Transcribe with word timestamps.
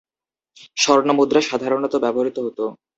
স্বর্ণমুদ্রা 0.77 1.41
সাধারণত 1.49 1.93
ব্যবহার 2.03 2.27
হত। 2.39 2.59